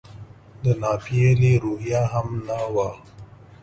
[0.63, 2.89] د ناپیېلې روحیه هم نه وه.